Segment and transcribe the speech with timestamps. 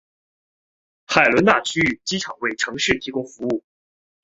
[1.05, 3.63] 海伦娜区域机场为城市提供服务。